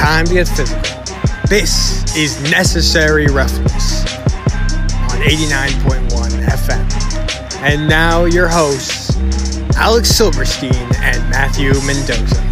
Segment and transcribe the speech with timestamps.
[0.00, 0.80] time to get physical.
[1.46, 4.02] This is Necessary Roughness
[5.12, 6.08] on 89.1
[6.46, 7.60] FM.
[7.60, 9.14] And now your hosts,
[9.76, 12.49] Alex Silverstein and Matthew Mendoza.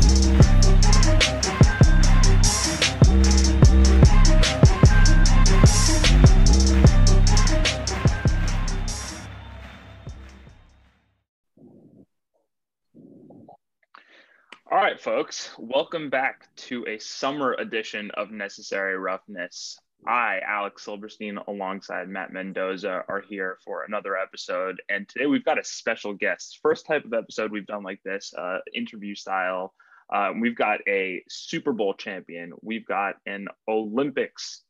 [15.59, 19.79] Welcome back to a summer edition of Necessary Roughness.
[20.07, 24.81] I, Alex Silverstein, alongside Matt Mendoza, are here for another episode.
[24.89, 26.61] And today we've got a special guest.
[26.63, 29.75] First type of episode we've done like this, uh, interview style.
[30.11, 32.53] Uh, we've got a Super Bowl champion.
[32.63, 34.63] We've got an Olympics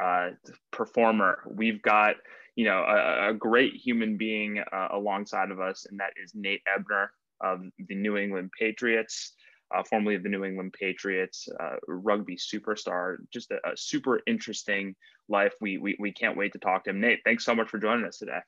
[0.00, 0.30] uh,
[0.70, 1.40] performer.
[1.50, 2.16] We've got,
[2.54, 6.62] you know, a, a great human being uh, alongside of us, and that is Nate
[6.72, 9.32] Ebner of the New England Patriots
[9.74, 13.16] uh, formerly of the New England Patriots, uh, rugby superstar.
[13.32, 14.94] Just a, a, super interesting
[15.28, 15.54] life.
[15.60, 17.00] We, we we can't wait to talk to him.
[17.00, 18.40] Nate, thanks so much for joining us today.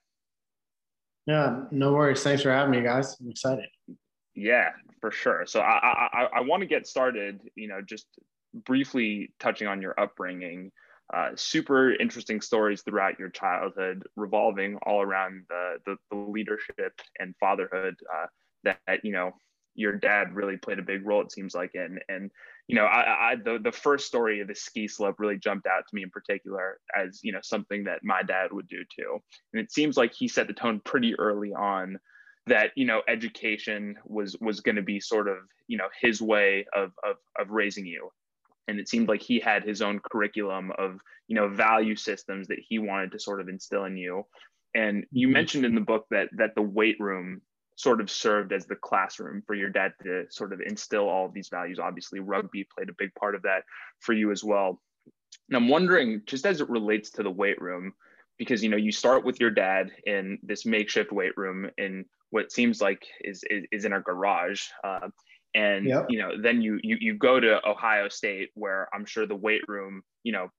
[1.27, 2.23] Yeah, no worries.
[2.23, 3.17] Thanks for having me, guys.
[3.20, 3.67] I'm excited.
[4.34, 5.45] Yeah, for sure.
[5.47, 7.41] So I I, I want to get started.
[7.55, 8.06] You know, just
[8.64, 10.70] briefly touching on your upbringing.
[11.14, 17.34] Uh, super interesting stories throughout your childhood, revolving all around the the, the leadership and
[17.41, 18.27] fatherhood uh,
[18.64, 19.33] that you know
[19.77, 22.31] your dad really played a big role it seems like and and
[22.67, 25.87] you know I, I the, the first story of the ski slope really jumped out
[25.89, 29.19] to me in particular as you know something that my dad would do too.
[29.53, 31.99] And it seems like he set the tone pretty early on
[32.47, 35.39] that you know education was was going to be sort of
[35.69, 38.11] you know his way of, of of raising you.
[38.69, 42.59] And it seemed like he had his own curriculum of you know value systems that
[42.67, 44.25] he wanted to sort of instill in you.
[44.75, 45.35] And you mm-hmm.
[45.35, 47.43] mentioned in the book that that the weight room
[47.77, 51.35] sort of served as the classroom for your dad to sort of instill all of
[51.35, 51.79] these values.
[51.79, 53.65] Obviously, rugby played a big part of that
[54.01, 54.81] for you as well.
[55.48, 57.92] And I'm wondering, just as it relates to the weight room,
[58.39, 62.51] because you know you start with your dad in this makeshift weight room in what
[62.51, 64.63] seems like is is, is in a garage.
[64.83, 65.09] Uh,
[65.55, 66.07] and yep.
[66.09, 69.63] you know then you, you you go to ohio state where i'm sure the weight
[69.69, 70.51] room you know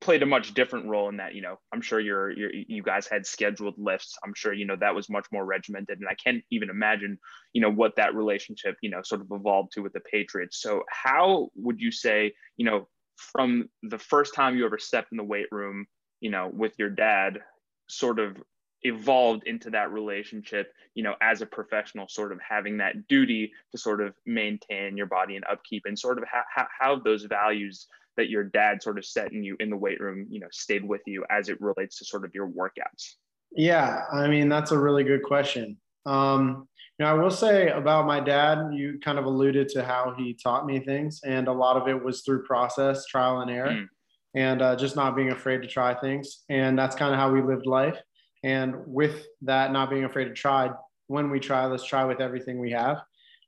[0.00, 3.06] played a much different role in that you know i'm sure you're, you're, you guys
[3.06, 4.16] had scheduled lifts.
[4.24, 7.18] I'm sure you know that was much more regimented and i can't even imagine
[7.52, 10.60] you know what that relationship you know sort of evolved to with the patriots.
[10.60, 15.18] So how would you say you know from the first time you ever stepped in
[15.18, 15.86] the weight room
[16.20, 17.40] you know with your dad
[17.88, 18.36] sort of
[18.82, 23.78] evolved into that relationship you know as a professional sort of having that duty to
[23.78, 27.88] sort of maintain your body and upkeep and sort of how, how those values
[28.18, 30.86] that your dad sort of set in you in the weight room, you know, stayed
[30.86, 33.14] with you as it relates to sort of your workouts?
[33.52, 35.78] Yeah, I mean, that's a really good question.
[36.04, 36.68] Um,
[36.98, 40.34] you know, I will say about my dad, you kind of alluded to how he
[40.34, 43.86] taught me things, and a lot of it was through process, trial and error, mm.
[44.34, 46.44] and uh, just not being afraid to try things.
[46.48, 47.98] And that's kind of how we lived life.
[48.42, 50.70] And with that, not being afraid to try,
[51.06, 52.98] when we try, let's try with everything we have.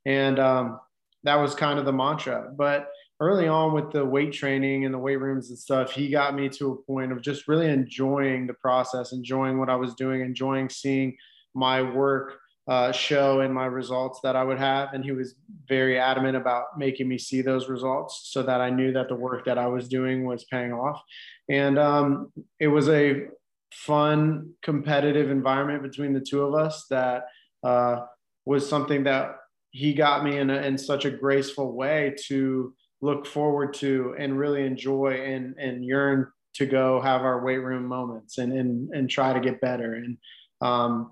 [0.05, 0.79] And um,
[1.23, 2.51] that was kind of the mantra.
[2.55, 2.87] But
[3.21, 6.49] early on with the weight training and the weight rooms and stuff, he got me
[6.49, 10.69] to a point of just really enjoying the process, enjoying what I was doing, enjoying
[10.69, 11.15] seeing
[11.53, 14.93] my work uh, show and my results that I would have.
[14.93, 15.35] And he was
[15.69, 19.45] very adamant about making me see those results so that I knew that the work
[19.45, 20.99] that I was doing was paying off.
[21.47, 23.27] And um, it was a
[23.71, 27.25] fun, competitive environment between the two of us that
[27.63, 28.01] uh,
[28.45, 29.35] was something that
[29.69, 34.37] he got me in, a, in such a graceful way to look forward to and
[34.37, 39.09] really enjoy and and yearn to go have our weight room moments and and and
[39.09, 40.17] try to get better and
[40.61, 41.11] um,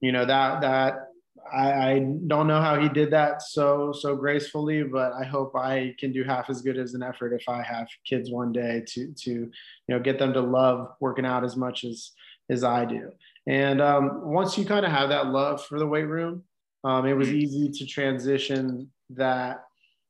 [0.00, 1.08] you know that that
[1.52, 5.94] I, I don't know how he did that so so gracefully, but I hope I
[5.98, 9.12] can do half as good as an effort if I have kids one day to
[9.12, 9.50] to you
[9.88, 12.12] know get them to love working out as much as
[12.50, 13.10] as I do.
[13.46, 16.44] And um, once you kind of have that love for the weight room,
[16.84, 19.64] um, it was easy to transition that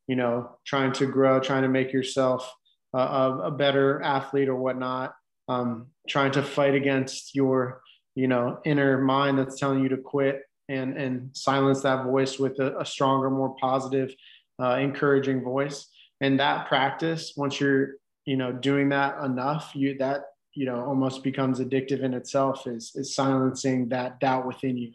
[0.08, 2.52] you know, trying to grow, trying to make yourself
[2.94, 2.98] a,
[3.44, 5.14] a better athlete or whatnot,
[5.48, 7.82] um, trying to fight against your,
[8.14, 12.58] you know, inner mind that's telling you to quit and, and silence that voice with
[12.58, 14.12] a, a stronger, more positive,
[14.60, 15.86] uh, encouraging voice.
[16.20, 20.24] And that practice, once you're, you know, doing that enough, you, that,
[20.54, 24.92] you know, almost becomes addictive in itself is, is silencing that doubt within you.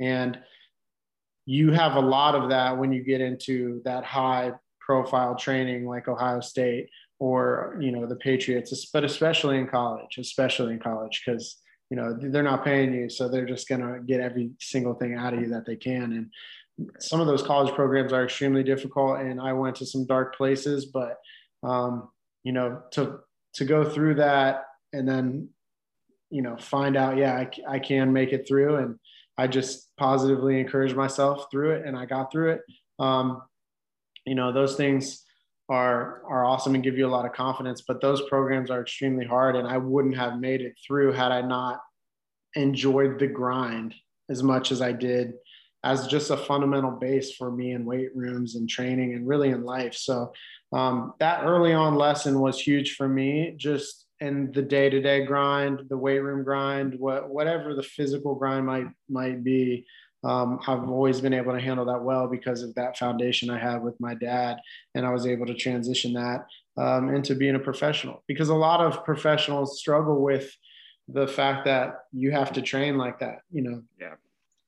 [0.00, 0.38] And,
[1.46, 6.08] you have a lot of that when you get into that high profile training like
[6.08, 11.56] Ohio State or you know the Patriots, but especially in college, especially in college because
[11.90, 15.34] you know they're not paying you, so they're just gonna get every single thing out
[15.34, 16.12] of you that they can.
[16.12, 20.36] And some of those college programs are extremely difficult, and I went to some dark
[20.36, 21.18] places, but
[21.62, 22.08] um,
[22.44, 23.20] you know, to
[23.54, 25.48] to go through that and then,
[26.30, 28.98] you know, find out, yeah, I, I can make it through, and
[29.38, 32.60] I just positively encouraged myself through it, and I got through it.
[32.98, 33.42] Um,
[34.26, 35.24] you know, those things
[35.68, 39.24] are are awesome and give you a lot of confidence, but those programs are extremely
[39.24, 41.80] hard, and I wouldn't have made it through had I not
[42.54, 43.94] enjoyed the grind
[44.28, 45.34] as much as I did
[45.84, 49.64] as just a fundamental base for me in weight rooms and training and really in
[49.64, 49.94] life.
[49.94, 50.32] So
[50.72, 55.24] um, that early on lesson was huge for me, just in the day to day
[55.24, 59.84] grind, the weight room grind, what, whatever the physical grind might might be.
[60.24, 63.82] Um, I've always been able to handle that well because of that foundation I had
[63.82, 64.58] with my dad,
[64.94, 66.46] and I was able to transition that
[66.76, 68.22] um, into being a professional.
[68.28, 70.56] Because a lot of professionals struggle with
[71.08, 73.40] the fact that you have to train like that.
[73.50, 74.14] You know, yeah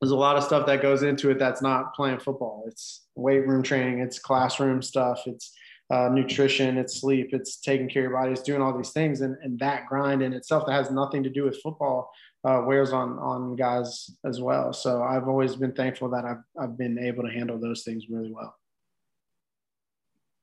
[0.01, 2.65] there's a lot of stuff that goes into it that's not playing football.
[2.67, 5.55] It's weight room training, it's classroom stuff, it's
[5.95, 9.21] uh, nutrition, it's sleep, it's taking care of your body, it's doing all these things.
[9.21, 12.11] And, and that grind in itself that has nothing to do with football
[12.45, 14.73] uh, wears on, on guys as well.
[14.73, 18.33] So I've always been thankful that I've, I've been able to handle those things really
[18.33, 18.57] well.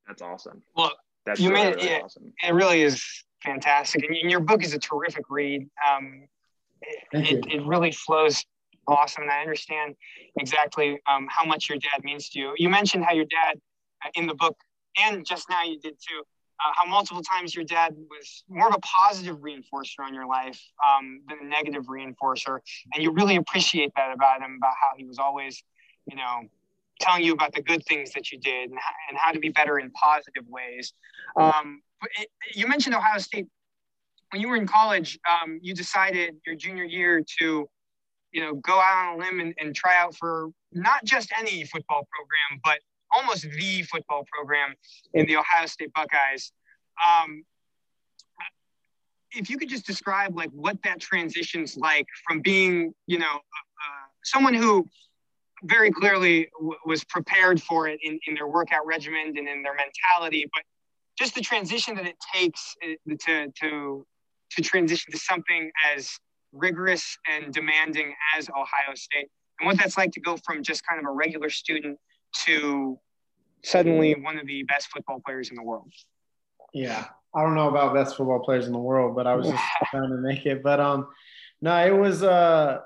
[0.08, 0.62] That's awesome.
[0.76, 0.94] Well,
[1.26, 2.34] that's you really, made it, really yeah, awesome.
[2.48, 3.04] it really is
[3.44, 4.06] fantastic.
[4.06, 5.68] And your book is a terrific read.
[5.90, 6.28] Um,
[7.12, 8.44] Thank it, it really flows
[8.88, 9.24] awesome.
[9.24, 9.96] And I understand
[10.40, 12.54] exactly um, how much your dad means to you.
[12.58, 13.60] You mentioned how your dad
[14.04, 14.56] uh, in the book,
[14.98, 16.24] and just now you did too,
[16.60, 20.62] uh, how multiple times your dad was more of a positive reinforcer on your life
[20.88, 22.60] um, than a negative reinforcer.
[22.94, 25.64] And you really appreciate that about him, about how he was always,
[26.06, 26.42] you know,
[27.00, 29.50] telling you about the good things that you did and, how, and how to be
[29.50, 30.94] better in positive ways.
[31.40, 31.82] Um,
[32.20, 33.48] it, you mentioned Ohio State.
[34.30, 37.68] When you were in college, um, you decided your junior year to
[38.32, 41.66] you know, go out on a limb and, and try out for not just any
[41.66, 42.80] football program, but
[43.12, 44.74] almost the football program
[45.14, 46.52] in the Ohio State Buckeyes.
[47.06, 47.44] Um,
[49.34, 54.08] if you could just describe like what that transition's like from being, you know, uh,
[54.24, 54.88] someone who
[55.64, 59.76] very clearly w- was prepared for it in, in their workout regimen and in their
[59.76, 60.64] mentality, but
[61.18, 64.06] just the transition that it takes uh, to to
[64.52, 66.10] to transition to something as
[66.52, 69.30] rigorous and demanding as Ohio State,
[69.60, 71.98] and what that's like to go from just kind of a regular student
[72.46, 73.00] to
[73.64, 75.92] suddenly one of the best football players in the world.
[76.74, 77.06] Yeah,
[77.36, 80.10] I don't know about best football players in the world, but I was just trying
[80.10, 80.64] to make it.
[80.64, 81.08] But um,
[81.62, 82.80] no, it was uh,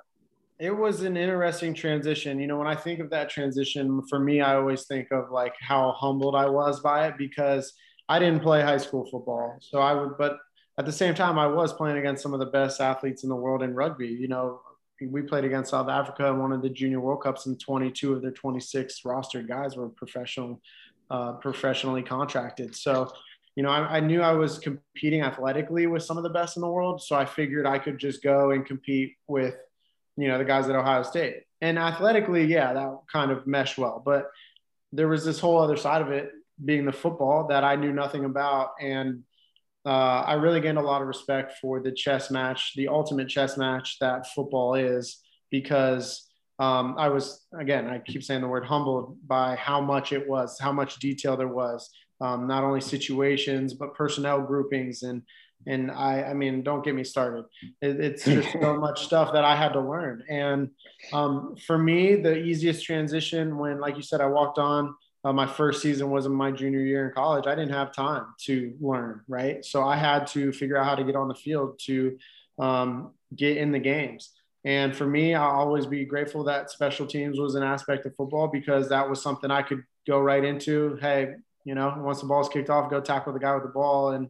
[0.59, 2.39] it was an interesting transition.
[2.39, 5.53] You know, when I think of that transition, for me, I always think of like
[5.59, 7.73] how humbled I was by it because
[8.07, 10.37] I didn't play high school football, so I would, but
[10.77, 13.35] at the same time, I was playing against some of the best athletes in the
[13.35, 14.07] world in rugby.
[14.07, 14.61] You know,
[15.01, 18.21] we played against South Africa in one of the Junior World Cups, and 22 of
[18.21, 20.61] their 26 rostered guys were professional,
[21.09, 22.75] uh, professionally contracted.
[22.75, 23.11] So,
[23.55, 26.61] you know, I, I, knew I was competing athletically with some of the best in
[26.61, 27.01] the world.
[27.01, 29.55] So I figured I could just go and compete with,
[30.17, 31.43] you know, the guys at Ohio State.
[31.61, 34.01] And athletically, yeah, that kind of meshed well.
[34.03, 34.29] But
[34.91, 36.31] there was this whole other side of it
[36.63, 38.71] being the football that I knew nothing about.
[38.79, 39.23] And
[39.85, 43.55] uh, I really gained a lot of respect for the chess match, the ultimate chess
[43.57, 45.19] match that football is,
[45.51, 46.27] because
[46.57, 50.57] um, I was, again, I keep saying the word humbled by how much it was,
[50.59, 51.89] how much detail there was,
[52.21, 55.03] um, not only situations, but personnel groupings.
[55.03, 55.21] And,
[55.67, 57.45] and I, I mean, don't get me started.
[57.81, 60.23] It, it's just so much stuff that I had to learn.
[60.29, 60.69] And
[61.13, 65.47] um, for me, the easiest transition when, like you said, I walked on uh, my
[65.47, 67.47] first season was in my junior year in college.
[67.47, 69.65] I didn't have time to learn, right?
[69.65, 72.19] So I had to figure out how to get on the field to
[72.59, 74.33] um, get in the games.
[74.65, 78.47] And for me, I'll always be grateful that special teams was an aspect of football
[78.47, 80.95] because that was something I could go right into.
[81.01, 84.11] Hey, you know, once the ball's kicked off, go tackle the guy with the ball.
[84.11, 84.29] And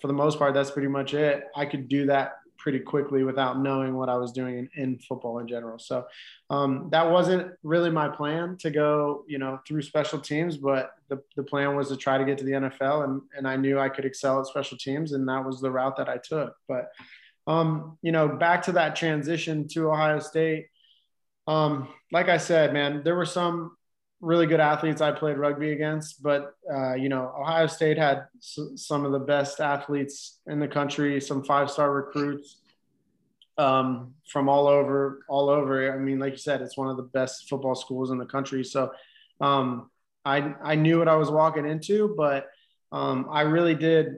[0.00, 1.42] for the most part, that's pretty much it.
[1.56, 5.38] I could do that pretty quickly without knowing what I was doing in, in football
[5.38, 5.78] in general.
[5.78, 6.06] So
[6.50, 11.22] um, that wasn't really my plan to go, you know, through special teams, but the,
[11.36, 13.88] the plan was to try to get to the NFL and, and I knew I
[13.88, 16.54] could excel at special teams and that was the route that I took.
[16.66, 16.90] But,
[17.46, 20.66] um, you know, back to that transition to Ohio State,
[21.46, 23.77] um, like I said, man, there were some
[24.20, 28.58] really good athletes I played rugby against, but uh, you know, Ohio State had s-
[28.76, 32.56] some of the best athletes in the country, some five-star recruits
[33.58, 35.92] um, from all over, all over.
[35.92, 38.64] I mean, like you said, it's one of the best football schools in the country.
[38.64, 38.92] So
[39.40, 39.90] um,
[40.24, 42.46] I I knew what I was walking into, but
[42.90, 44.16] um, I really did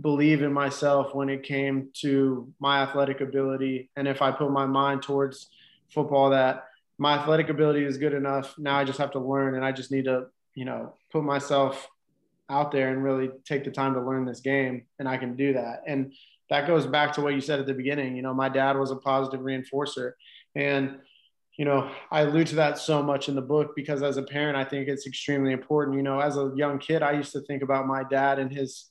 [0.00, 4.66] believe in myself when it came to my athletic ability, and if I put my
[4.66, 5.50] mind towards
[5.92, 6.64] football, that
[6.98, 8.54] my athletic ability is good enough.
[8.58, 11.88] Now I just have to learn and I just need to, you know, put myself
[12.50, 15.54] out there and really take the time to learn this game, and I can do
[15.54, 15.82] that.
[15.86, 16.12] And
[16.50, 18.16] that goes back to what you said at the beginning.
[18.16, 20.12] You know, my dad was a positive reinforcer,
[20.54, 20.98] and
[21.56, 24.56] you know, I allude to that so much in the book because as a parent,
[24.56, 25.96] I think it's extremely important.
[25.96, 28.90] You know, as a young kid, I used to think about my dad and his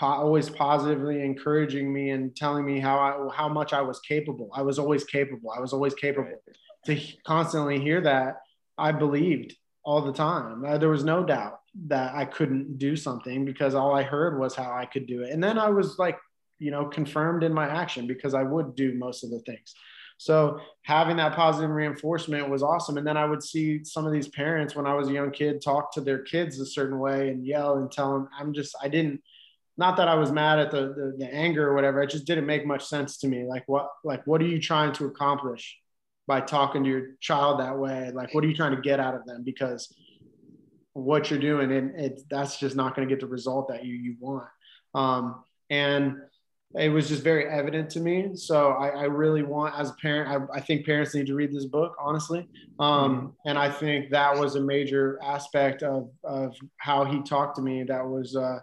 [0.00, 4.48] always positively encouraging me and telling me how I, how much I was capable.
[4.54, 5.50] I was always capable.
[5.50, 6.40] I was always capable.
[6.86, 8.38] To constantly hear that,
[8.76, 10.64] I believed all the time.
[10.64, 14.54] Uh, there was no doubt that I couldn't do something because all I heard was
[14.54, 15.30] how I could do it.
[15.30, 16.18] And then I was like,
[16.58, 19.74] you know, confirmed in my action because I would do most of the things.
[20.18, 22.96] So having that positive reinforcement was awesome.
[22.96, 25.60] And then I would see some of these parents when I was a young kid
[25.60, 28.88] talk to their kids a certain way and yell and tell them, I'm just, I
[28.88, 29.20] didn't,
[29.76, 32.02] not that I was mad at the, the, the anger or whatever.
[32.02, 33.44] It just didn't make much sense to me.
[33.44, 35.76] Like what, like, what are you trying to accomplish
[36.26, 38.10] by talking to your child that way?
[38.12, 39.42] Like, what are you trying to get out of them?
[39.42, 39.94] Because
[40.94, 43.94] what you're doing and it, that's just not going to get the result that you,
[43.94, 44.48] you want.
[44.94, 46.16] Um, and
[46.74, 48.30] it was just very evident to me.
[48.34, 51.52] So I, I really want, as a parent, I, I, think parents need to read
[51.52, 52.48] this book, honestly.
[52.78, 53.26] Um, mm-hmm.
[53.46, 57.82] and I think that was a major aspect of, of how he talked to me
[57.84, 58.58] that was, uh,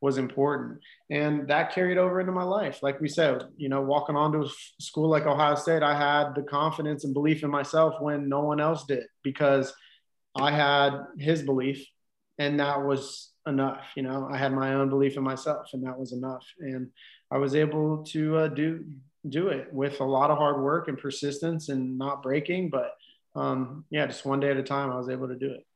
[0.00, 0.80] was important.
[1.10, 2.82] And that carried over into my life.
[2.82, 4.48] Like we said, you know, walking onto a
[4.80, 8.60] school like Ohio State, I had the confidence and belief in myself when no one
[8.60, 9.72] else did because
[10.36, 11.84] I had his belief
[12.38, 13.84] and that was enough.
[13.96, 16.46] You know, I had my own belief in myself and that was enough.
[16.60, 16.90] And
[17.30, 18.84] I was able to uh, do
[19.28, 22.70] do it with a lot of hard work and persistence and not breaking.
[22.70, 22.92] But
[23.34, 25.66] um, yeah, just one day at a time, I was able to do it.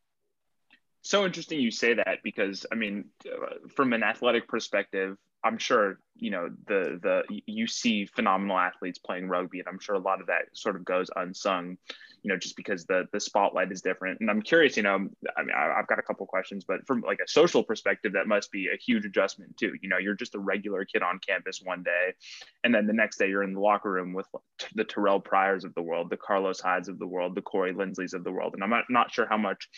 [1.02, 5.98] So interesting you say that because I mean, uh, from an athletic perspective, I'm sure
[6.16, 10.20] you know the the you see phenomenal athletes playing rugby, and I'm sure a lot
[10.20, 11.76] of that sort of goes unsung
[12.22, 14.20] you know, just because the the spotlight is different.
[14.20, 14.94] And I'm curious, you know,
[15.36, 18.28] I mean, I, have got a couple questions, but from like a social perspective, that
[18.28, 19.72] must be a huge adjustment too.
[19.82, 22.14] You know, you're just a regular kid on campus one day,
[22.62, 24.26] and then the next day you're in the locker room with
[24.74, 28.14] the Terrelle Pryors of the world, the Carlos Hydes of the world, the Corey Linsleys
[28.14, 29.68] of the world, and I'm not, not sure how much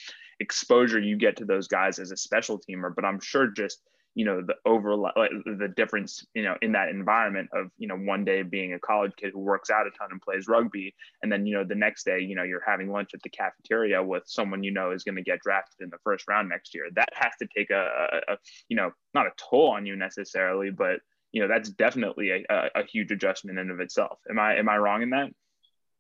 [0.41, 3.81] exposure you get to those guys as a special teamer, but I'm sure just
[4.15, 5.15] you know the overlap
[5.45, 9.13] the difference you know in that environment of you know one day being a college
[9.17, 12.05] kid who works out a ton and plays rugby and then you know the next
[12.05, 15.17] day you know you're having lunch at the cafeteria with someone you know is going
[15.17, 16.85] to get drafted in the first round next year.
[16.95, 18.39] That has to take a, a, a
[18.69, 21.01] you know not a toll on you necessarily but
[21.33, 24.19] you know that's definitely a, a, a huge adjustment in of itself.
[24.31, 25.31] Am i am i wrong in that?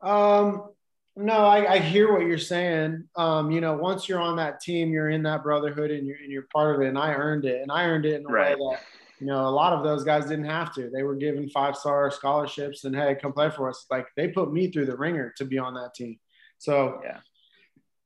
[0.01, 0.71] Um
[1.17, 3.05] no, I, I, hear what you're saying.
[3.17, 6.31] Um, you know, once you're on that team, you're in that brotherhood and you're and
[6.31, 6.89] you're part of it.
[6.89, 7.63] And I earned it.
[7.63, 8.59] And I earned it in a right.
[8.59, 8.81] way that,
[9.21, 10.91] you know, a lot of those guys didn't have to.
[10.91, 13.87] They were given five star scholarships and hey, come play for us.
[13.91, 16.19] Like they put me through the ringer to be on that team.
[16.59, 17.19] So yeah,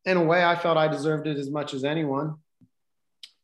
[0.04, 2.36] in a way, I felt I deserved it as much as anyone.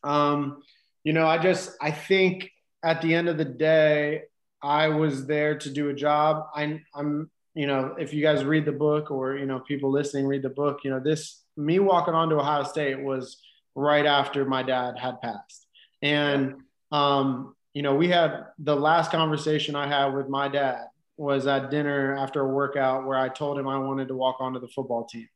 [0.02, 0.62] Um,
[1.04, 2.50] you know, I just I think
[2.82, 4.24] at the end of the day,
[4.62, 6.46] I was there to do a job.
[6.54, 10.26] I, I'm you know, if you guys read the book or, you know, people listening
[10.26, 13.40] read the book, you know, this, me walking onto Ohio State was
[13.74, 15.66] right after my dad had passed.
[16.02, 16.54] And,
[16.90, 21.70] um, you know, we had the last conversation I had with my dad was at
[21.70, 25.04] dinner after a workout where I told him I wanted to walk onto the football
[25.04, 25.28] team.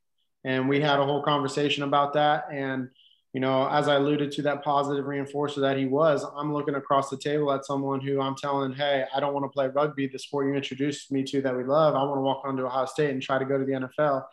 [0.43, 2.45] And we had a whole conversation about that.
[2.51, 2.89] And,
[3.33, 7.09] you know, as I alluded to that positive reinforcer that he was, I'm looking across
[7.09, 10.17] the table at someone who I'm telling, hey, I don't want to play rugby, the
[10.17, 11.93] sport you introduced me to that we love.
[11.93, 14.25] I want to walk onto Ohio State and try to go to the NFL.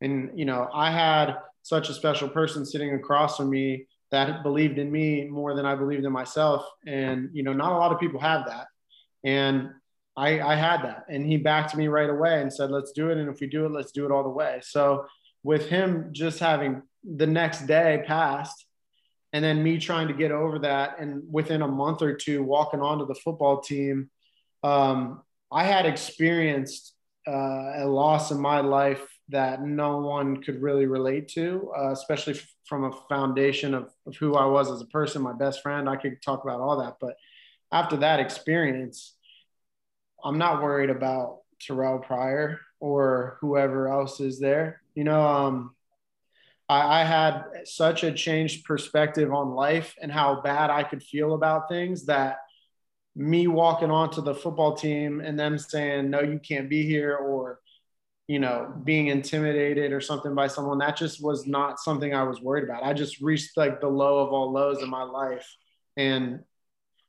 [0.00, 4.78] And, you know, I had such a special person sitting across from me that believed
[4.78, 6.64] in me more than I believed in myself.
[6.86, 8.68] And, you know, not a lot of people have that.
[9.24, 9.70] And
[10.16, 11.04] I, I had that.
[11.10, 13.18] And he backed me right away and said, let's do it.
[13.18, 14.60] And if we do it, let's do it all the way.
[14.62, 15.04] So
[15.42, 18.66] with him just having the next day passed.
[19.32, 22.80] And then me trying to get over that and within a month or two walking
[22.80, 24.08] onto the football team
[24.62, 26.94] um, i had experienced
[27.26, 32.32] uh, a loss in my life that no one could really relate to uh, especially
[32.32, 35.90] f- from a foundation of, of who i was as a person my best friend.
[35.90, 37.14] I could talk about all that but
[37.70, 39.14] after that experience
[40.24, 44.82] i'm not worried about terrelle pryor or whoever else is there.
[44.94, 45.74] You know um,
[46.68, 51.34] I, I had such a changed perspective on life and how bad I could feel
[51.34, 52.38] about things that
[53.16, 57.58] me walking onto the football team and them saying, no, you can't be here, or,
[58.28, 62.40] you know, being intimidated or something by someone, that just was not something I was
[62.40, 62.84] worried about.
[62.84, 65.52] I just reached like the low of all lows in my life.
[65.96, 66.44] And,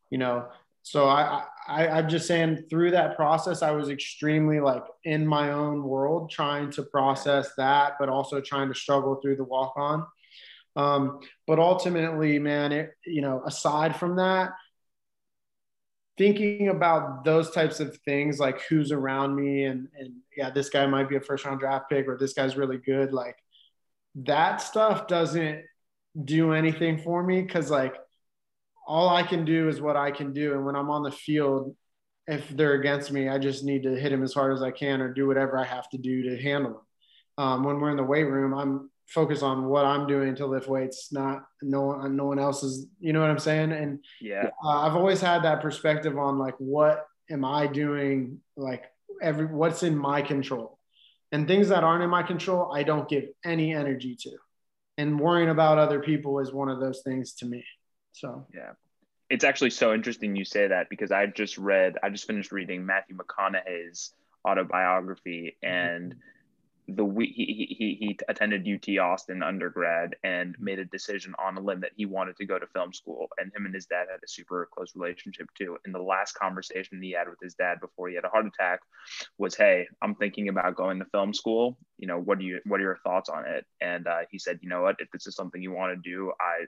[0.10, 0.48] you know,
[0.92, 5.52] so I, I i'm just saying through that process i was extremely like in my
[5.52, 10.06] own world trying to process that but also trying to struggle through the walk on
[10.78, 14.52] Um, but ultimately, man, it, you know, aside from that,
[16.18, 20.86] thinking about those types of things, like who's around me, and and yeah, this guy
[20.86, 23.38] might be a first round draft pick, or this guy's really good, like
[24.16, 25.64] that stuff doesn't
[26.24, 27.96] do anything for me because like
[28.90, 31.76] all I can do is what I can do, and when I'm on the field,
[32.26, 35.00] if they're against me, I just need to hit him as hard as I can
[35.00, 36.82] or do whatever I have to do to handle them.
[37.46, 40.68] Um, when we're in the weight room, I'm focused on what I'm doing to lift
[40.68, 42.88] weights, not no one, no one else's.
[43.00, 43.72] You know what I'm saying?
[43.72, 48.40] And yeah, uh, I've always had that perspective on like what am I doing?
[48.58, 48.86] Like
[49.22, 50.80] every what's in my control,
[51.32, 54.32] and things that aren't in my control, I don't give any energy to.
[54.98, 57.64] And worrying about other people is one of those things to me.
[58.12, 58.74] So yeah,
[59.30, 62.86] it's actually so interesting you say that because I just read, I just finished reading
[62.86, 64.14] Matthew McConaughey's
[64.48, 66.16] autobiography, and
[66.96, 71.62] the week he, he he attended UT Austin undergrad and made a decision on a
[71.62, 74.20] limb that he wanted to go to film school, and him and his dad had
[74.24, 75.78] a super close relationship too.
[75.86, 78.80] And the last conversation he had with his dad before he had a heart attack
[79.38, 81.78] was, "Hey, I'm thinking about going to film school.
[81.98, 84.60] You know, what do you what are your thoughts on it?" And uh, he said,
[84.62, 84.96] "You know what?
[85.00, 86.66] If this is something you want to do, I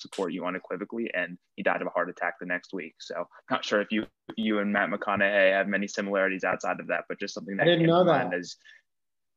[0.00, 1.10] support you unequivocally.
[1.14, 2.94] And he died of a heart attack the next week.
[2.98, 7.04] So not sure if you you and Matt McConaughey have many similarities outside of that,
[7.08, 8.32] but just something that I didn't know that.
[8.32, 8.56] as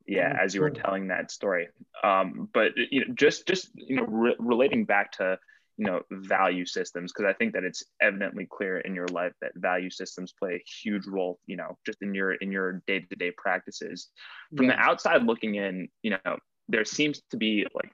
[0.06, 1.68] yeah, as you were telling that story.
[2.02, 5.38] Um, but you know, just just you know, re- relating back to
[5.76, 9.50] you know value systems because i think that it's evidently clear in your life that
[9.56, 14.10] value systems play a huge role you know just in your in your day-to-day practices
[14.56, 14.76] from yeah.
[14.76, 16.36] the outside looking in you know
[16.68, 17.90] there seems to be like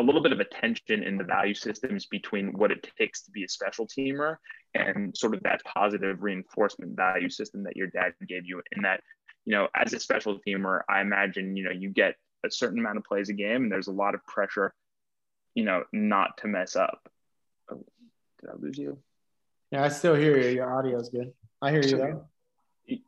[0.00, 3.30] a little bit of a tension in the value systems between what it takes to
[3.30, 4.36] be a special teamer
[4.74, 8.62] and sort of that positive reinforcement value system that your dad gave you.
[8.72, 9.00] In that
[9.44, 12.14] you know as a special teamer i imagine you know you get
[12.44, 14.74] a certain amount of plays a game and there's a lot of pressure
[15.54, 17.00] you know not to mess up.
[17.70, 17.84] Oh,
[18.40, 18.98] did i lose you?
[19.70, 20.50] Yeah i still hear you.
[20.50, 21.32] Your audio is good.
[21.62, 22.24] I hear you though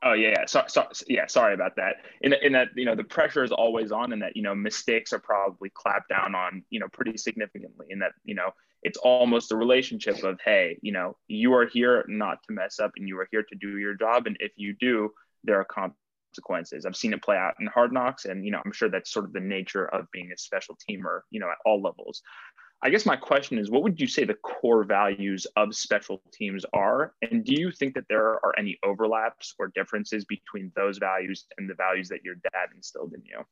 [0.03, 0.47] Oh yeah, yeah.
[0.47, 1.27] So, so, yeah.
[1.27, 1.97] Sorry about that.
[2.21, 5.13] In, in that, you know, the pressure is always on, and that you know, mistakes
[5.13, 7.87] are probably clapped down on, you know, pretty significantly.
[7.91, 8.51] In that, you know,
[8.83, 12.93] it's almost a relationship of, hey, you know, you are here not to mess up,
[12.97, 15.11] and you are here to do your job, and if you do,
[15.45, 16.87] there are consequences.
[16.87, 19.25] I've seen it play out in Hard Knocks, and you know, I'm sure that's sort
[19.25, 22.23] of the nature of being a special teamer, you know, at all levels.
[22.85, 26.65] I guess my question is what would you say the core values of special teams
[26.73, 27.15] are?
[27.23, 31.71] And do you think that there are any overlaps or differences between those values and
[31.71, 33.45] the values that your dad instilled in you?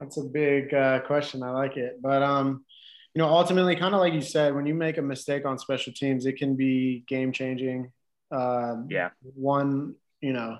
[0.00, 1.44] That's a big uh, question.
[1.44, 2.02] I like it.
[2.02, 2.64] But, um,
[3.14, 5.92] you know, ultimately, kind of like you said, when you make a mistake on special
[5.92, 7.92] teams, it can be game changing.
[8.30, 9.10] Uh, yeah.
[9.22, 10.58] One, you know,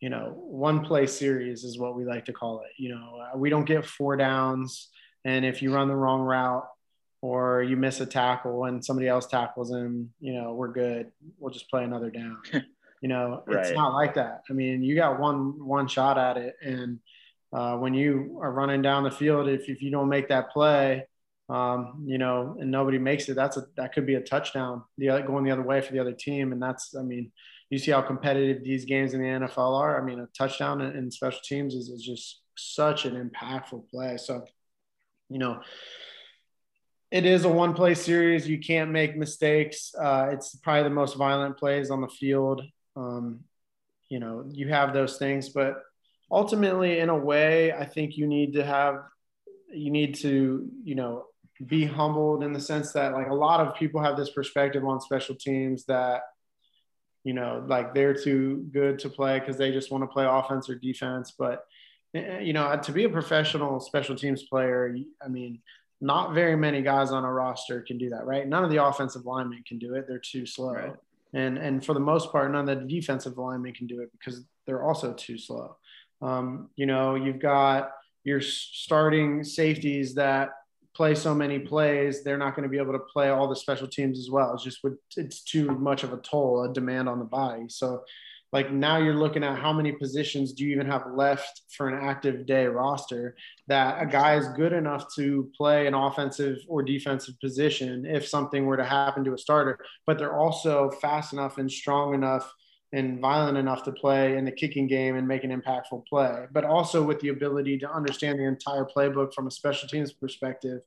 [0.00, 2.70] you know, one play series is what we like to call it.
[2.80, 4.90] You know, uh, we don't get four downs
[5.24, 6.66] and if you run the wrong route
[7.20, 11.10] or you miss a tackle and somebody else tackles him, you know, we're good.
[11.38, 12.38] We'll just play another down.
[13.02, 13.66] you know, right.
[13.66, 14.42] it's not like that.
[14.48, 16.98] I mean, you got one one shot at it, and
[17.52, 21.06] uh, when you are running down the field, if if you don't make that play,
[21.48, 24.82] um, you know, and nobody makes it, that's a that could be a touchdown.
[24.98, 27.32] The other, going the other way for the other team, and that's I mean,
[27.70, 30.00] you see how competitive these games in the NFL are.
[30.00, 34.16] I mean, a touchdown in, in special teams is, is just such an impactful play.
[34.16, 34.44] So
[35.28, 35.60] you know,
[37.10, 38.48] it is a one play series.
[38.48, 39.94] You can't make mistakes.
[39.98, 42.62] Uh, it's probably the most violent plays on the field.
[42.96, 43.40] Um,
[44.08, 45.82] you know, you have those things, but
[46.30, 49.02] ultimately, in a way, I think you need to have,
[49.72, 51.26] you need to, you know,
[51.66, 55.00] be humbled in the sense that like a lot of people have this perspective on
[55.00, 56.22] special teams that,
[57.24, 60.70] you know, like they're too good to play because they just want to play offense
[60.70, 61.34] or defense.
[61.36, 61.64] But
[62.14, 65.60] Eh, eh, you know, uh, to be a professional special teams player, I mean,
[66.00, 68.46] not very many guys on a roster can do that, right?
[68.46, 70.72] None of the offensive linemen can do it; they're too slow.
[70.72, 70.94] Right.
[71.34, 74.42] And and for the most part, none of the defensive linemen can do it because
[74.66, 75.76] they're also too slow.
[76.22, 77.92] Um, you know, you've got
[78.24, 80.50] your starting safeties that
[80.98, 83.86] play so many plays, they're not going to be able to play all the special
[83.86, 84.52] teams as well.
[84.52, 84.80] It's just
[85.16, 87.66] it's too much of a toll, a demand on the body.
[87.68, 88.02] So
[88.52, 92.08] like now you're looking at how many positions do you even have left for an
[92.08, 97.34] active day roster that a guy is good enough to play an offensive or defensive
[97.40, 101.70] position if something were to happen to a starter but they're also fast enough and
[101.70, 102.52] strong enough
[102.92, 106.46] and violent enough to play in the kicking game and make an impactful play.
[106.52, 110.80] But also with the ability to understand the entire playbook from a special teams perspective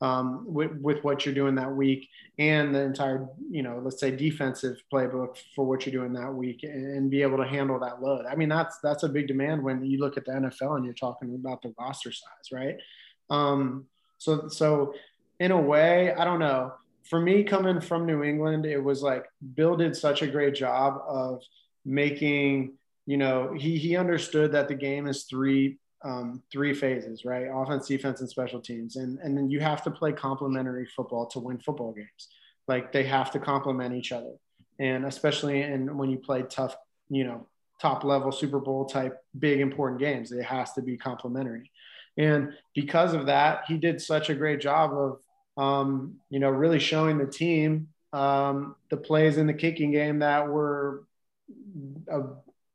[0.00, 4.10] um, with, with what you're doing that week and the entire, you know, let's say
[4.10, 8.26] defensive playbook for what you're doing that week and be able to handle that load.
[8.26, 10.94] I mean, that's, that's a big demand when you look at the NFL and you're
[10.94, 12.76] talking about the roster size, right?
[13.30, 13.86] Um,
[14.18, 14.94] So so
[15.40, 16.72] in a way, I don't know.
[17.04, 21.02] For me, coming from New England, it was like Bill did such a great job
[21.06, 21.42] of
[21.84, 22.78] making.
[23.06, 27.46] You know, he he understood that the game is three um, three phases, right?
[27.52, 31.38] Offense, defense, and special teams, and and then you have to play complementary football to
[31.38, 32.28] win football games.
[32.68, 34.34] Like they have to complement each other,
[34.78, 36.76] and especially in when you play tough,
[37.08, 37.46] you know,
[37.80, 41.70] top level Super Bowl type big important games, it has to be complementary.
[42.16, 46.78] And because of that, he did such a great job of, um, you know, really
[46.78, 51.02] showing the team um, the plays in the kicking game that were
[52.08, 52.20] a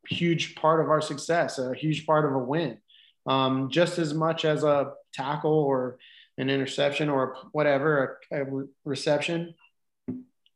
[0.08, 2.78] huge part of our success, a huge part of a win,
[3.28, 5.98] um, just as much as a tackle or
[6.38, 9.54] an interception or whatever, a, a reception.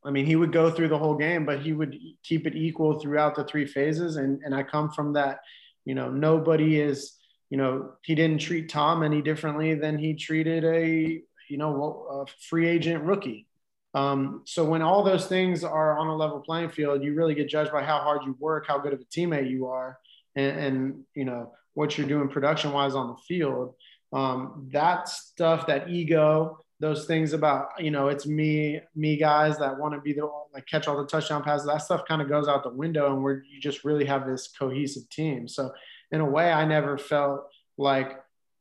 [0.05, 2.99] I mean, he would go through the whole game, but he would keep it equal
[2.99, 4.17] throughout the three phases.
[4.17, 5.39] And, and I come from that,
[5.85, 7.13] you know, nobody is,
[7.49, 12.31] you know, he didn't treat Tom any differently than he treated a, you know, a
[12.49, 13.47] free agent rookie.
[13.93, 17.47] Um, so when all those things are on a level playing field, you really get
[17.47, 19.99] judged by how hard you work, how good of a teammate you are,
[20.35, 23.75] and, and you know what you're doing production wise on the field.
[24.11, 29.79] Um, that stuff, that ego, those things about you know it's me, me guys that
[29.79, 31.67] want to be the like catch all the touchdown passes.
[31.67, 34.49] That stuff kind of goes out the window, and where you just really have this
[34.57, 35.47] cohesive team.
[35.47, 35.71] So
[36.11, 37.41] in a way, I never felt
[37.77, 38.19] like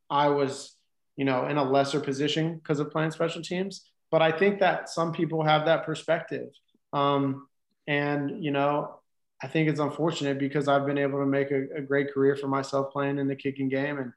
[0.09, 0.75] I was,
[1.17, 3.89] you know, in a lesser position because of playing special teams.
[4.11, 6.49] But I think that some people have that perspective.
[6.93, 7.47] Um,
[7.87, 9.01] and, you know,
[9.43, 12.49] I think it's unfortunate because I've been able to make a, a great career for
[12.49, 13.99] myself playing in the kicking game.
[13.99, 14.13] And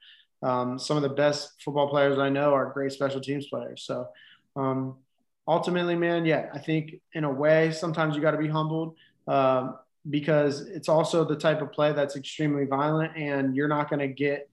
[0.50, 3.84] um, some of the best football players I know are great special teams players.
[3.84, 4.08] So
[4.56, 4.98] um,
[5.48, 8.96] ultimately, man, yeah, I think in a way, sometimes you got to be humbled.
[9.28, 9.78] Um,
[10.10, 14.08] because it's also the type of play that's extremely violent and you're not going to
[14.08, 14.50] get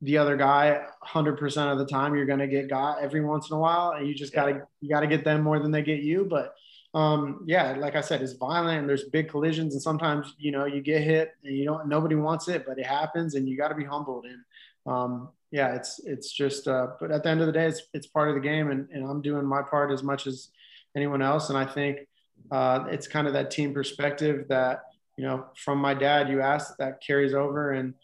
[0.00, 3.56] the other guy 100% of the time you're going to get got every once in
[3.56, 5.82] a while and you just got to you got to get them more than they
[5.82, 6.54] get you but
[6.94, 10.64] um, yeah like i said it's violent and there's big collisions and sometimes you know
[10.64, 13.68] you get hit and you don't nobody wants it but it happens and you got
[13.68, 14.26] to be humbled.
[14.26, 14.40] And
[14.86, 18.06] um, yeah it's it's just uh, but at the end of the day it's it's
[18.06, 20.48] part of the game and, and i'm doing my part as much as
[20.96, 21.48] anyone else.
[21.48, 22.06] And i think
[22.50, 24.84] uh, it's kind of that team perspective that
[25.16, 27.94] you know from my dad you asked that carries over and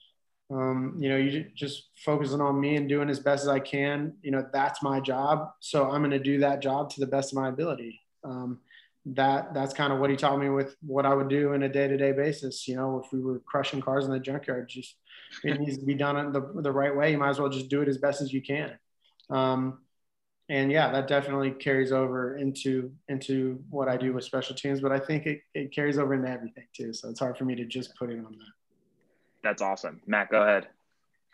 [0.50, 4.14] um, you know you just focusing on me and doing as best as i can
[4.22, 5.52] you know that's my job.
[5.60, 8.00] So i'm going to do that job to the best of my ability.
[8.24, 8.58] Um,
[9.06, 11.68] that that's kind of what he taught me with what i would do in a
[11.68, 14.96] day-to-day basis you know if we were crushing cars in the junkyard just
[15.42, 17.68] it needs to be done in the, the right way you might as well just
[17.68, 18.78] do it as best as you can
[19.30, 19.78] um,
[20.50, 24.80] and yeah, that definitely carries over into into what I do with special teams.
[24.80, 26.92] But I think it, it carries over into everything too.
[26.92, 28.52] So it's hard for me to just put it on that.
[29.44, 30.28] That's awesome, Matt.
[30.30, 30.66] Go ahead.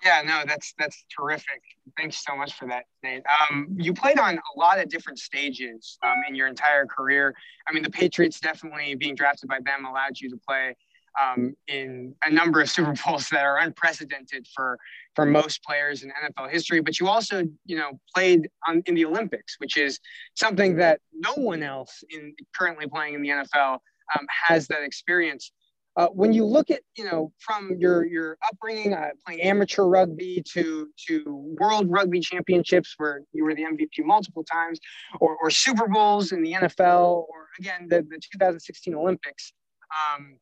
[0.04, 1.62] Yeah, no, that's that's terrific.
[1.96, 3.22] Thanks so much for that, Nate.
[3.50, 7.34] Um, you played on a lot of different stages um, in your entire career.
[7.66, 10.76] I mean, the Patriots definitely being drafted by them allowed you to play
[11.20, 14.78] um, in a number of Super Bowls that are unprecedented for
[15.14, 16.80] for most players in NFL history.
[16.80, 19.98] But you also, you know, played on, in the Olympics, which is
[20.34, 23.78] something that no one else in currently playing in the NFL
[24.14, 25.52] um, has that experience.
[25.96, 30.42] Uh, when you look at, you know, from your your upbringing, uh, playing amateur rugby
[30.52, 34.78] to to World Rugby Championships, where you were the MVP multiple times,
[35.20, 39.52] or, or Super Bowls in the NFL, or again the, the 2016 Olympics.
[39.90, 40.38] Um,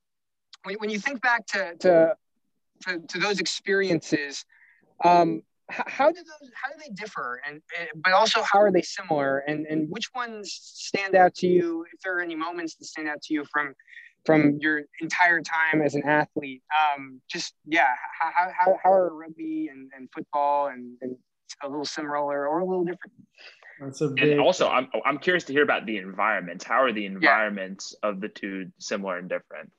[0.64, 2.16] when, when you think back to, to,
[2.86, 4.44] to, to those experiences,
[5.04, 8.82] um, how, do those how do they differ and, and, but also how are they
[8.82, 12.84] similar and and which ones stand out to you if there are any moments that
[12.84, 13.74] stand out to you from
[14.24, 16.62] from your entire time as an athlete
[16.96, 17.88] um, just yeah
[18.20, 21.16] how, how, how are rugby and, and football and, and
[21.62, 23.12] a little similar or a little different
[23.80, 24.30] That's a big...
[24.30, 28.10] and also I'm, I'm curious to hear about the environments how are the environments yeah.
[28.10, 29.70] of the two similar and different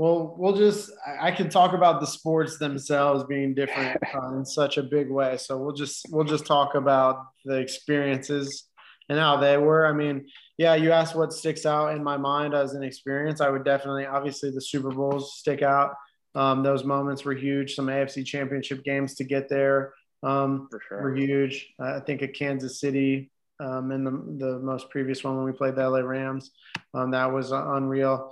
[0.00, 4.78] well, we'll just, I can talk about the sports themselves being different uh, in such
[4.78, 5.36] a big way.
[5.36, 8.70] So we'll just, we'll just talk about the experiences
[9.10, 9.86] and how they were.
[9.86, 10.26] I mean,
[10.60, 13.40] yeah, you asked what sticks out in my mind as an experience.
[13.40, 15.94] I would definitely, obviously, the Super Bowls stick out.
[16.34, 17.74] Um, those moments were huge.
[17.74, 21.02] Some AFC championship games to get there um, sure.
[21.02, 21.66] were huge.
[21.80, 25.76] I think at Kansas City um, in the, the most previous one when we played
[25.76, 26.50] the LA Rams,
[26.92, 28.30] um, that was uh, unreal.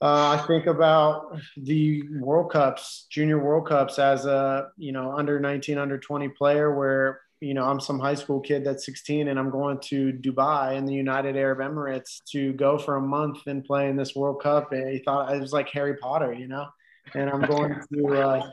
[0.00, 5.40] Uh, I think about the World Cups, Junior World Cups, as a you know under
[5.40, 9.38] 19, under 20 player, where you know I'm some high school kid that's 16, and
[9.38, 13.64] I'm going to Dubai in the United Arab Emirates to go for a month and
[13.64, 14.72] play in this World Cup.
[14.72, 16.66] And he thought it was like Harry Potter, you know.
[17.14, 18.50] And I'm going to uh,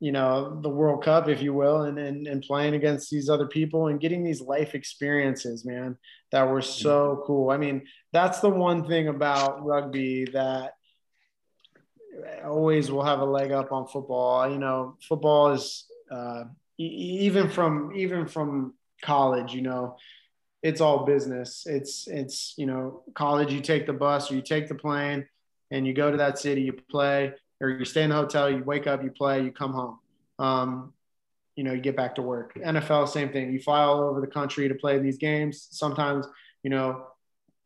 [0.00, 3.46] you know the World Cup, if you will, and, and and playing against these other
[3.46, 5.96] people and getting these life experiences, man,
[6.32, 7.50] that were so cool.
[7.50, 10.72] I mean, that's the one thing about rugby that
[12.44, 14.50] always will have a leg up on football.
[14.50, 16.44] You know, football is uh,
[16.84, 19.54] even from even from college.
[19.54, 19.96] You know,
[20.62, 21.66] it's all business.
[21.66, 23.52] It's it's you know college.
[23.52, 25.26] You take the bus or you take the plane,
[25.70, 26.62] and you go to that city.
[26.62, 29.72] You play or you stay in the hotel, you wake up, you play, you come
[29.72, 29.98] home.
[30.38, 30.92] Um,
[31.56, 32.54] you know, you get back to work.
[32.54, 33.52] NFL, same thing.
[33.52, 35.68] You fly all over the country to play these games.
[35.70, 36.26] Sometimes,
[36.62, 37.06] you know,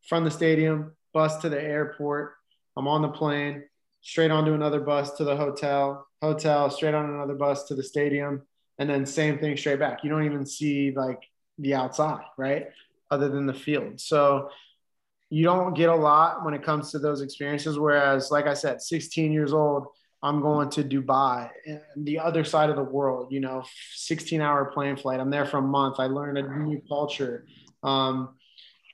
[0.08, 2.34] from the stadium, bus to the airport.
[2.76, 3.64] I'm on the plane,
[4.02, 8.42] straight onto another bus to the hotel, hotel, straight on another bus to the stadium,
[8.78, 10.04] and then same thing straight back.
[10.04, 11.22] You don't even see like
[11.58, 12.68] the outside, right?
[13.10, 14.00] Other than the field.
[14.00, 14.50] So
[15.30, 17.78] you don't get a lot when it comes to those experiences.
[17.78, 19.86] Whereas, like I said, 16 years old,
[20.22, 21.50] I'm going to Dubai,
[21.96, 23.62] the other side of the world, you know,
[23.94, 25.20] 16 hour plane flight.
[25.20, 25.96] I'm there for a month.
[25.98, 27.46] I learned a new culture.
[27.82, 28.30] Um,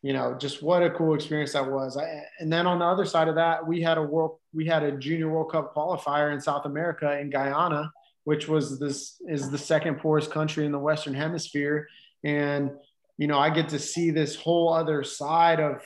[0.03, 1.97] you know, just what a cool experience that was.
[1.97, 4.83] I, and then on the other side of that, we had a world, we had
[4.83, 7.93] a junior World Cup qualifier in South America in Guyana,
[8.25, 11.89] which was this is the second poorest country in the Western hemisphere.
[12.25, 12.71] And,
[13.17, 15.83] you know, I get to see this whole other side of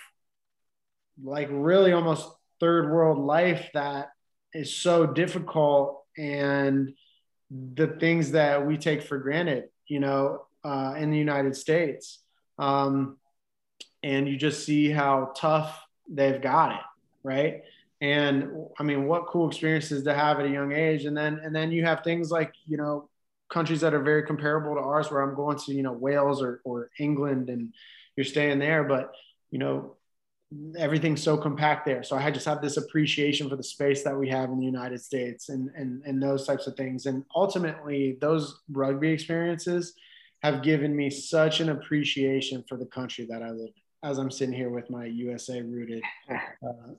[1.23, 2.29] like really almost
[2.61, 4.11] third world life that
[4.53, 6.95] is so difficult and
[7.51, 12.21] the things that we take for granted, you know, uh, in the United States.
[12.59, 13.19] Um,
[14.03, 16.81] and you just see how tough they've got it,
[17.23, 17.63] right?
[18.05, 21.07] And I mean, what cool experiences to have at a young age.
[21.07, 23.09] And then, and then you have things like, you know,
[23.49, 26.61] countries that are very comparable to ours, where I'm going to, you know, Wales or,
[26.65, 27.73] or England and
[28.15, 28.85] you're staying there.
[28.85, 29.13] But,
[29.51, 29.97] you know,
[30.77, 32.03] everything's so compact there.
[32.03, 35.01] So I just have this appreciation for the space that we have in the United
[35.01, 37.07] States and, and, and those types of things.
[37.07, 39.95] And ultimately, those rugby experiences
[40.43, 44.31] have given me such an appreciation for the country that I live in as I'm
[44.31, 46.93] sitting here with my USA rooted, uh,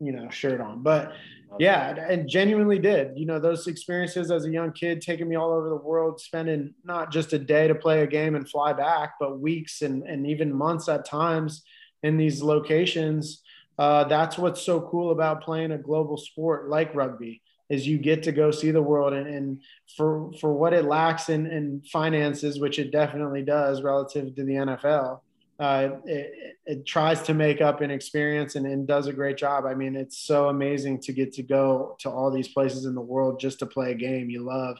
[0.00, 0.82] you know, shirt on.
[0.82, 1.12] But
[1.58, 3.16] yeah, and genuinely did.
[3.16, 6.74] You know, those experiences as a young kid, taking me all over the world, spending
[6.84, 10.26] not just a day to play a game and fly back, but weeks and, and
[10.26, 11.62] even months at times–
[12.02, 13.42] in these locations.
[13.78, 18.22] Uh, that's what's so cool about playing a global sport like rugby is you get
[18.22, 19.60] to go see the world and, and
[19.96, 24.52] for for what it lacks in, in finances, which it definitely does relative to the
[24.52, 25.20] NFL.
[25.58, 29.64] Uh, it, it, tries to make up an experience and, and, does a great job.
[29.64, 33.00] I mean, it's so amazing to get to go to all these places in the
[33.00, 34.76] world just to play a game you love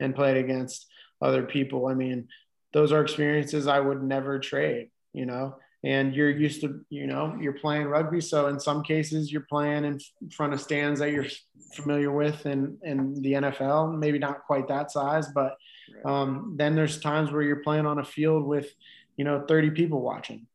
[0.00, 0.86] and play it against
[1.22, 1.86] other people.
[1.86, 2.28] I mean,
[2.74, 5.56] those are experiences I would never trade, you know?
[5.84, 9.84] and you're used to you know you're playing rugby so in some cases you're playing
[9.84, 9.98] in
[10.30, 11.26] front of stands that you're
[11.72, 15.56] familiar with in in the NFL maybe not quite that size but
[16.04, 18.70] um, then there's times where you're playing on a field with
[19.18, 20.46] you know 30 people watching.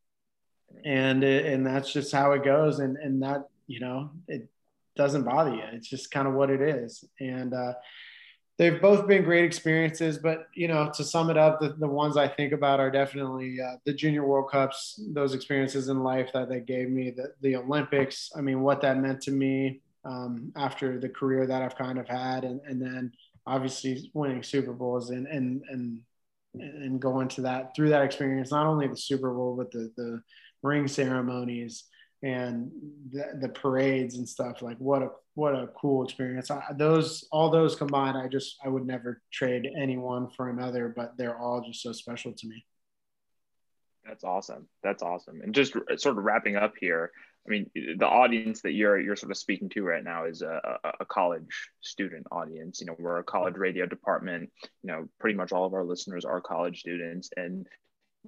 [0.84, 2.80] And and that's just how it goes.
[2.80, 4.50] And and that you know it
[4.96, 5.64] doesn't bother you.
[5.74, 7.04] It's just kind of what it is.
[7.20, 7.74] And uh,
[8.58, 12.18] they've both been great experiences but you know to sum it up the, the ones
[12.18, 16.50] i think about are definitely uh, the junior world cups those experiences in life that
[16.50, 21.00] they gave me the, the olympics i mean what that meant to me um, after
[21.00, 22.44] the career that i've kind of had.
[22.44, 23.12] And, and then
[23.46, 26.00] obviously winning super bowls and and and
[26.54, 30.22] and go into that through that experience not only the super bowl but the the
[30.62, 31.86] ring ceremonies
[32.24, 32.72] and
[33.12, 34.62] the, the parades and stuff.
[34.62, 36.50] Like what a what a cool experience.
[36.50, 41.18] I, those all those combined i just i would never trade anyone for another but
[41.18, 42.66] they're all just so special to me.
[44.06, 44.68] That's awesome.
[44.84, 45.42] That's awesome.
[45.42, 47.12] And just sort of wrapping up here
[47.48, 50.80] i mean the audience that you're you're sort of speaking to right now is a,
[51.00, 54.50] a college student audience you know we're a college radio department
[54.82, 57.68] you know pretty much all of our listeners are college students and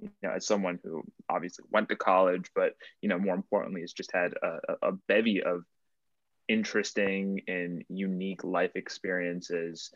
[0.00, 3.92] you know, as someone who obviously went to college, but you know, more importantly, has
[3.92, 5.62] just had a, a bevy of
[6.48, 9.90] interesting and unique life experiences.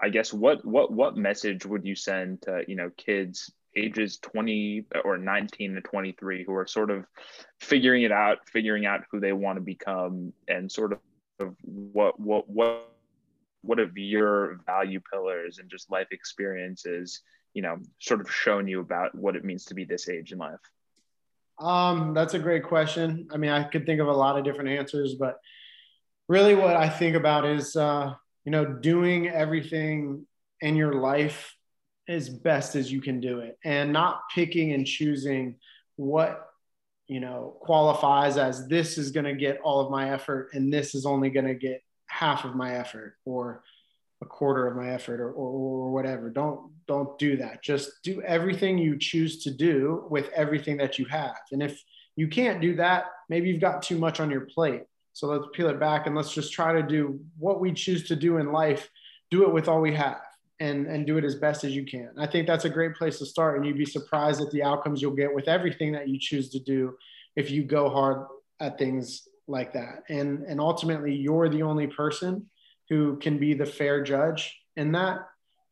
[0.00, 4.86] I guess what what what message would you send to you know kids ages 20
[5.04, 7.04] or 19 to 23 who are sort of
[7.60, 10.98] figuring it out, figuring out who they want to become, and sort of
[11.64, 12.90] what what what
[13.62, 17.22] what have your value pillars and just life experiences
[17.54, 20.38] you know sort of shown you about what it means to be this age in
[20.38, 20.60] life?
[21.58, 23.28] Um that's a great question.
[23.32, 25.38] I mean i could think of a lot of different answers but
[26.28, 28.12] really what i think about is uh
[28.44, 30.26] you know doing everything
[30.60, 31.53] in your life
[32.08, 35.56] as best as you can do it and not picking and choosing
[35.96, 36.48] what
[37.06, 40.94] you know qualifies as this is going to get all of my effort and this
[40.94, 43.62] is only going to get half of my effort or
[44.22, 46.30] a quarter of my effort or, or, or whatever.
[46.30, 47.62] Don't don't do that.
[47.62, 51.36] Just do everything you choose to do with everything that you have.
[51.52, 51.82] And if
[52.16, 54.82] you can't do that, maybe you've got too much on your plate.
[55.12, 58.16] So let's peel it back and let's just try to do what we choose to
[58.16, 58.88] do in life,
[59.30, 60.20] do it with all we have
[60.60, 62.10] and, and do it as best as you can.
[62.18, 63.56] I think that's a great place to start.
[63.56, 66.60] And you'd be surprised at the outcomes you'll get with everything that you choose to
[66.60, 66.96] do
[67.36, 68.26] if you go hard
[68.60, 70.04] at things like that.
[70.08, 72.48] And, and ultimately, you're the only person
[72.88, 75.26] who can be the fair judge in that.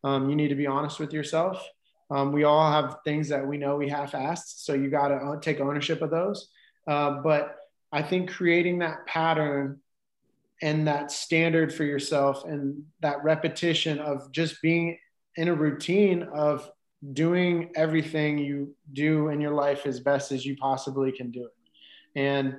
[0.05, 1.64] Um, you need to be honest with yourself.
[2.11, 5.14] Um, we all have things that we know we half asked, so you got to
[5.14, 6.49] uh, take ownership of those.
[6.87, 7.57] Uh, but
[7.92, 9.81] I think creating that pattern
[10.62, 14.96] and that standard for yourself and that repetition of just being
[15.37, 16.70] in a routine of
[17.12, 21.53] doing everything you do in your life as best as you possibly can do it.
[22.18, 22.55] And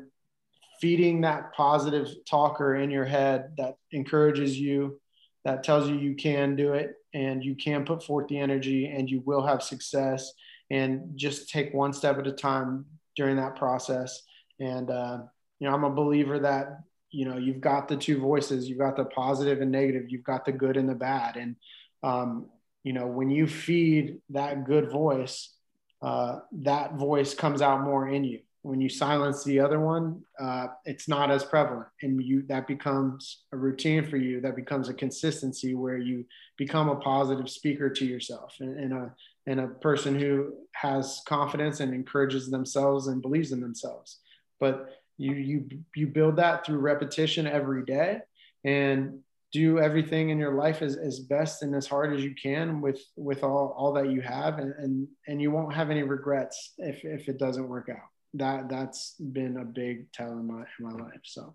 [0.81, 4.99] feeding that positive talker in your head that encourages you,
[5.45, 9.09] that tells you you can do it and you can put forth the energy and
[9.09, 10.33] you will have success.
[10.69, 12.85] And just take one step at a time
[13.15, 14.23] during that process.
[14.59, 15.19] And, uh,
[15.59, 16.79] you know, I'm a believer that,
[17.13, 20.45] you know, you've got the two voices, you've got the positive and negative, you've got
[20.45, 21.37] the good and the bad.
[21.37, 21.55] And,
[22.01, 22.47] um,
[22.83, 25.53] you know, when you feed that good voice,
[26.01, 30.67] uh, that voice comes out more in you when you silence the other one, uh,
[30.85, 34.39] it's not as prevalent, and you that becomes a routine for you.
[34.39, 36.25] That becomes a consistency where you
[36.57, 39.13] become a positive speaker to yourself and, and a
[39.47, 44.19] and a person who has confidence and encourages themselves and believes in themselves.
[44.61, 44.87] But
[45.23, 48.19] you you you build that through repetition every day,
[48.63, 49.19] and
[49.51, 52.99] do everything in your life as, as best and as hard as you can with
[53.15, 57.05] with all, all that you have and, and and you won't have any regrets if
[57.05, 60.91] if it doesn't work out that that's been a big tell in my in my
[60.91, 61.21] life.
[61.23, 61.53] So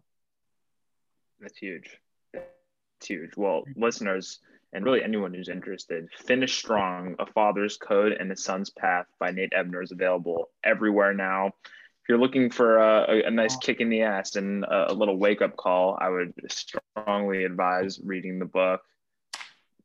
[1.40, 1.98] that's huge.
[2.34, 3.30] It's huge.
[3.36, 4.40] Well, listeners,
[4.72, 9.30] and really anyone who's interested, Finish Strong, A Father's Code and a Son's Path by
[9.30, 11.52] Nate Ebner is available everywhere now.
[12.08, 15.18] If you're looking for a, a nice kick in the ass and a, a little
[15.18, 18.80] wake up call, I would strongly advise reading the book.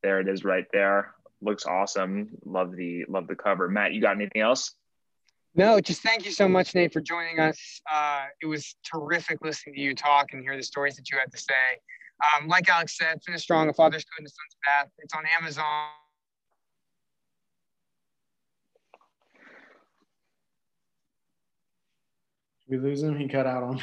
[0.03, 1.15] There it is right there.
[1.41, 2.29] Looks awesome.
[2.45, 3.67] Love the love the cover.
[3.67, 4.73] Matt, you got anything else?
[5.53, 7.81] No, just thank you so much, Nate, for joining us.
[7.93, 11.29] Uh, it was terrific listening to you talk and hear the stories that you had
[11.29, 11.53] to say.
[12.37, 14.87] Um, like Alex said, Finish Strong, A Father's Code and a Son's Path.
[14.99, 15.89] It's on Amazon.
[22.73, 23.17] We lose him?
[23.17, 23.81] He cut out on me.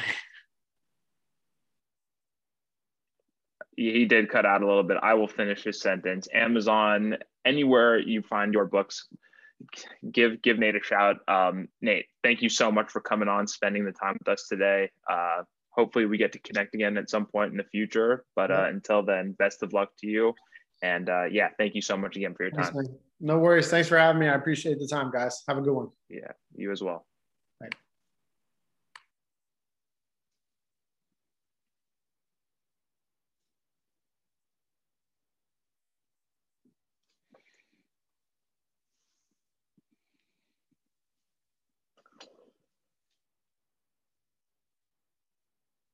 [3.77, 4.97] He did cut out a little bit.
[5.01, 6.27] I will finish his sentence.
[6.33, 9.07] Amazon, anywhere you find your books,
[10.11, 11.17] give give Nate a shout.
[11.27, 14.91] Um, Nate, thank you so much for coming on, spending the time with us today.
[15.09, 18.25] Uh, hopefully, we get to connect again at some point in the future.
[18.35, 20.33] But uh, until then, best of luck to you.
[20.83, 22.73] And uh, yeah, thank you so much again for your time.
[23.19, 23.69] no worries.
[23.69, 24.27] Thanks for having me.
[24.27, 25.43] I appreciate the time, guys.
[25.47, 25.89] Have a good one.
[26.09, 27.05] Yeah, you as well.